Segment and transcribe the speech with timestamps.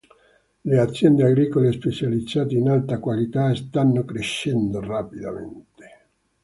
[0.61, 5.89] Le aziende agricole specializzate in alta qualità stanno crescendo rapidamente.